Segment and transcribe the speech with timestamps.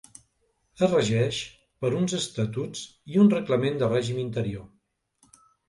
[0.87, 1.41] Es regeix
[1.85, 4.69] per uns estatuts i un reglament de règim interior.